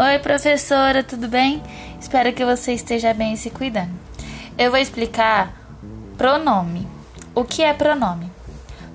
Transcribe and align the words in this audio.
Oi, 0.00 0.16
professora, 0.20 1.02
tudo 1.02 1.26
bem? 1.26 1.60
Espero 2.00 2.32
que 2.32 2.44
você 2.44 2.72
esteja 2.72 3.12
bem 3.12 3.32
e 3.32 3.36
se 3.36 3.50
cuidando. 3.50 3.90
Eu 4.56 4.70
vou 4.70 4.78
explicar 4.78 5.52
pronome. 6.16 6.86
O 7.34 7.42
que 7.42 7.64
é 7.64 7.74
pronome? 7.74 8.30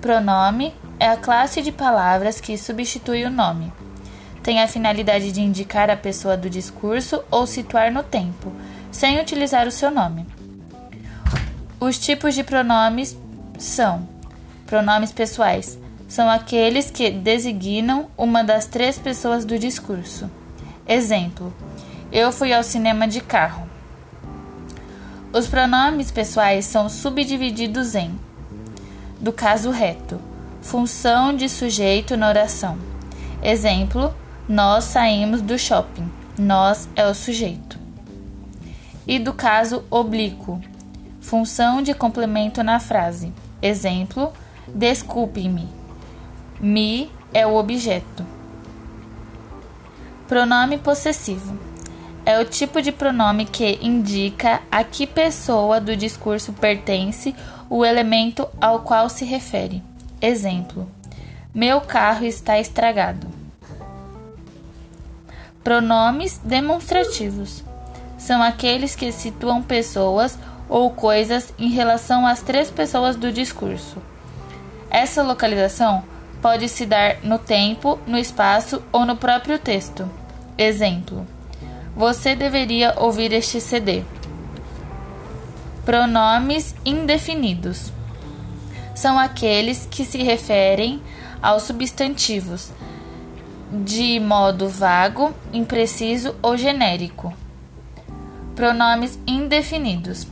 Pronome 0.00 0.72
é 1.00 1.08
a 1.08 1.16
classe 1.16 1.60
de 1.60 1.72
palavras 1.72 2.40
que 2.40 2.56
substitui 2.56 3.24
o 3.24 3.30
nome. 3.30 3.72
Tem 4.44 4.62
a 4.62 4.68
finalidade 4.68 5.32
de 5.32 5.40
indicar 5.40 5.90
a 5.90 5.96
pessoa 5.96 6.36
do 6.36 6.48
discurso 6.48 7.24
ou 7.32 7.48
situar 7.48 7.90
no 7.90 8.04
tempo, 8.04 8.52
sem 8.92 9.20
utilizar 9.20 9.66
o 9.66 9.72
seu 9.72 9.90
nome. 9.90 10.24
Os 11.80 11.98
tipos 11.98 12.32
de 12.32 12.44
pronomes 12.44 13.18
são 13.58 14.08
pronomes 14.66 15.10
pessoais, 15.10 15.76
são 16.06 16.30
aqueles 16.30 16.92
que 16.92 17.10
designam 17.10 18.08
uma 18.16 18.44
das 18.44 18.66
três 18.66 19.00
pessoas 19.00 19.44
do 19.44 19.58
discurso. 19.58 20.30
Exemplo: 20.86 21.52
Eu 22.10 22.32
fui 22.32 22.52
ao 22.52 22.62
cinema 22.62 23.06
de 23.06 23.20
carro. 23.20 23.68
Os 25.32 25.46
pronomes 25.46 26.10
pessoais 26.10 26.66
são 26.66 26.88
subdivididos 26.88 27.94
em 27.94 28.18
do 29.22 29.32
caso 29.32 29.70
reto, 29.70 30.20
função 30.60 31.32
de 31.32 31.48
sujeito 31.48 32.16
na 32.16 32.28
oração. 32.28 32.76
Exemplo: 33.40 34.12
Nós 34.48 34.82
saímos 34.84 35.40
do 35.40 35.56
shopping. 35.56 36.10
Nós 36.36 36.88
é 36.96 37.06
o 37.06 37.14
sujeito. 37.14 37.78
E 39.06 39.20
do 39.20 39.32
caso 39.32 39.84
oblíquo, 39.88 40.60
função 41.20 41.82
de 41.82 41.94
complemento 41.94 42.64
na 42.64 42.80
frase. 42.80 43.32
Exemplo: 43.62 44.32
Desculpe-me. 44.66 45.68
Me 46.60 47.08
é 47.32 47.46
o 47.46 47.54
objeto. 47.54 48.26
Pronome 50.32 50.78
possessivo 50.78 51.58
é 52.24 52.38
o 52.38 52.44
tipo 52.46 52.80
de 52.80 52.90
pronome 52.90 53.44
que 53.44 53.78
indica 53.82 54.62
a 54.70 54.82
que 54.82 55.06
pessoa 55.06 55.78
do 55.78 55.94
discurso 55.94 56.54
pertence 56.54 57.36
o 57.68 57.84
elemento 57.84 58.48
ao 58.58 58.80
qual 58.80 59.10
se 59.10 59.26
refere. 59.26 59.82
Exemplo: 60.22 60.88
Meu 61.54 61.82
carro 61.82 62.24
está 62.24 62.58
estragado. 62.58 63.26
Pronomes 65.62 66.40
demonstrativos 66.42 67.62
são 68.16 68.42
aqueles 68.42 68.96
que 68.96 69.12
situam 69.12 69.60
pessoas 69.62 70.38
ou 70.66 70.90
coisas 70.92 71.52
em 71.58 71.68
relação 71.68 72.26
às 72.26 72.40
três 72.40 72.70
pessoas 72.70 73.16
do 73.16 73.30
discurso. 73.30 73.98
Essa 74.88 75.22
localização 75.22 76.02
pode 76.40 76.70
se 76.70 76.86
dar 76.86 77.18
no 77.22 77.38
tempo, 77.38 77.98
no 78.06 78.16
espaço 78.16 78.82
ou 78.90 79.04
no 79.04 79.14
próprio 79.14 79.58
texto. 79.58 80.21
Exemplo: 80.56 81.26
Você 81.96 82.34
deveria 82.34 82.94
ouvir 82.98 83.32
este 83.32 83.60
CD. 83.60 84.02
Pronomes 85.84 86.74
indefinidos 86.84 87.92
são 88.94 89.18
aqueles 89.18 89.86
que 89.90 90.04
se 90.04 90.22
referem 90.22 91.02
aos 91.42 91.64
substantivos 91.64 92.70
de 93.72 94.20
modo 94.20 94.68
vago, 94.68 95.34
impreciso 95.52 96.36
ou 96.42 96.56
genérico. 96.56 97.32
Pronomes 98.54 99.18
indefinidos 99.26 100.26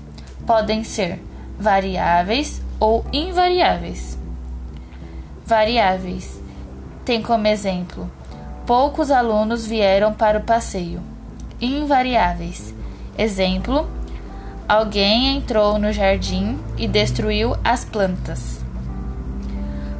podem 0.47 0.85
ser 0.85 1.19
variáveis 1.59 2.63
ou 2.79 3.05
invariáveis 3.13 4.21
variáveis. 5.51 6.41
Tem 7.05 7.21
como 7.21 7.49
exemplo: 7.49 8.11
poucos 8.71 9.11
alunos 9.11 9.67
vieram 9.67 10.13
para 10.13 10.39
o 10.39 10.43
passeio. 10.43 11.03
Invariáveis. 11.61 12.73
Exemplo: 13.19 13.91
alguém 14.69 15.37
entrou 15.37 15.77
no 15.77 15.93
jardim 15.93 16.57
e 16.79 16.87
destruiu 16.87 17.57
as 17.65 17.85
plantas. 17.85 18.61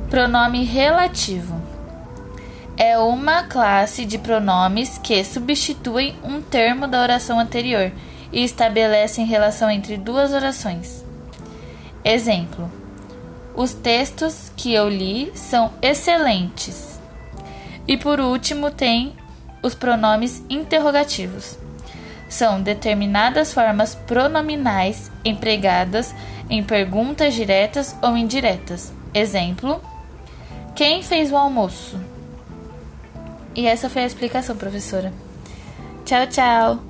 Pronome 0.09 0.63
relativo 0.63 1.61
é 2.77 2.97
uma 2.97 3.43
classe 3.43 4.05
de 4.05 4.19
pronomes 4.19 4.99
que 4.99 5.25
substituem 5.25 6.15
um 6.23 6.41
termo 6.41 6.87
da 6.87 7.03
oração 7.03 7.41
anterior 7.41 7.91
e 8.33 8.45
estabelecem 8.45 9.27
relação 9.27 9.69
entre 9.69 9.97
duas 9.97 10.33
orações. 10.33 11.05
Exemplo: 12.05 12.71
os 13.53 13.75
textos 13.75 14.53
que 14.57 14.73
eu 14.73 14.89
li 14.89 15.33
são 15.35 15.73
excelentes. 15.83 16.90
E 17.91 17.97
por 17.97 18.21
último, 18.21 18.71
tem 18.71 19.17
os 19.61 19.75
pronomes 19.75 20.45
interrogativos. 20.49 21.59
São 22.29 22.63
determinadas 22.63 23.53
formas 23.53 23.97
pronominais 23.97 25.11
empregadas 25.25 26.15
em 26.49 26.63
perguntas 26.63 27.35
diretas 27.35 27.97
ou 28.01 28.17
indiretas. 28.17 28.93
Exemplo: 29.13 29.83
Quem 30.77 31.03
fez 31.03 31.33
o 31.33 31.37
almoço? 31.37 31.99
E 33.57 33.67
essa 33.67 33.91
foi 33.91 34.05
a 34.05 34.07
explicação, 34.07 34.57
professora. 34.57 35.13
Tchau, 36.05 36.29
tchau! 36.29 36.90